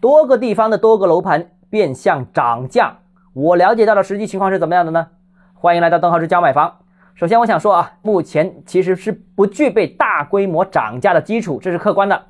[0.00, 2.98] 多个地方的多个楼盘变相涨价。
[3.32, 5.06] 我了解到的实际情况是怎么样的呢？
[5.54, 6.78] 欢迎来到邓浩之教买房。
[7.14, 12.22] 首先，我想说啊，目前其实是不具备大规模涨价的基础，这是客观的。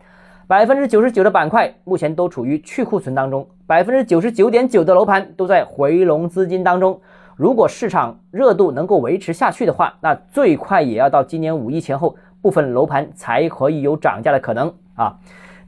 [0.47, 7.01] 百分之九十九的板块目前都处于去库存当中，百分之九十九点九的楼盘都在回笼资金当中。
[7.35, 15.19] 如果市场热度能够维持下去的话，那最快也要到今年五一前后，部分楼盘才可以有涨价的可能啊。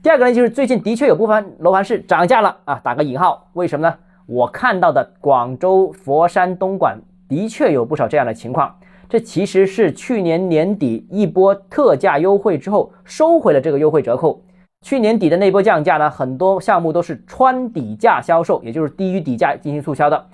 [0.00, 3.96] 第二个呢，就是最近的确有部分楼盘是涨价了啊，打个引号，为什么呢？
[4.26, 6.96] 我看到的广州、佛山、东莞
[7.29, 8.72] 的确有不少这样的情况。
[9.08, 14.40] 这其实是去年年底一波特价优惠之后收回了这个优惠折扣。
[14.82, 20.26] 去年底的那波降价呢，很多项目都是穿底价销售，也就是低于底价进行促销的。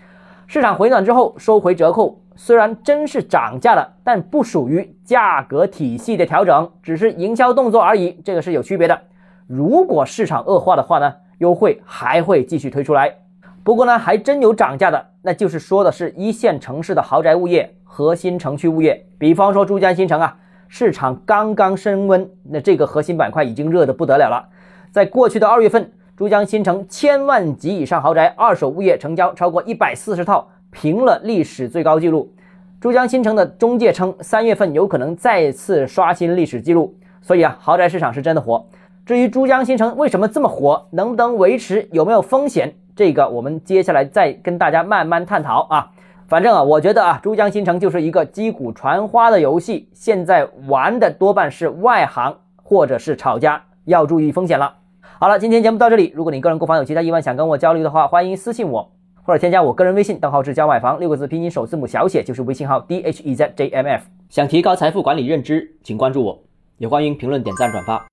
[0.46, 9.00] 市场回暖之后收回折扣，虽然真是涨价了，但不属于价格体系的调整，只是营销动作而已，这个是有区别的。
[9.46, 13.14] 如果市场恶化的话呢，优惠还会继续推出来。
[13.62, 20.36] 不过呢，还真有涨价的，那就是说的是一线城市的豪宅物业、核心城区物业，比方说珠江新城啊，
[20.68, 24.48] 市场刚刚升温，那这个核心板块已经热得不得了了。
[24.92, 32.32] 在过去的二月份，珠江新城千万级以上豪宅二手物业成交超过一百四十套，平了历史最高纪录。
[32.80, 36.94] 珠江新城的中介称，三月份有可能再次刷新历史记录。
[37.22, 38.66] 所以啊，豪宅市场是真的火。
[39.06, 42.74] 至于珠江新城为什么这么火，能不能维持，有没有风险？
[42.96, 45.90] 这个我们接下来再跟大家慢慢探讨啊。
[46.26, 54.76] 反正啊，我觉得啊，珠江新城就是一个击鼓传花的游戏，现在玩的多半是外行或者是炒家，要注意风险了。
[55.20, 56.10] 好了，今天节目到这里。
[56.16, 58.90] 如果你个人购房有其他疑问想跟我交流的话，欢迎私信我
[59.22, 64.04] 或者添加我个人微信，账号是教买房六个字拼音首字母小写就是微信号 d h e z j m f。
[64.30, 66.38] 想提高财富管理认知，请关注我，
[66.78, 68.02] 也欢迎评论点赞转发。